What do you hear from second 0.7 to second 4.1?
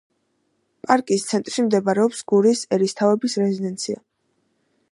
პარკის ცენტრში მდებარეობს გურიის ერისთავების რეზიდენცია.